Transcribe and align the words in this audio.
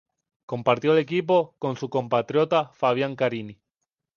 Compartió 0.47 0.93
el 0.93 0.97
equipo 0.97 1.55
con 1.59 1.75
su 1.75 1.91
compatriota 1.91 2.69
Fabián 2.73 3.15
Carini. 3.15 3.61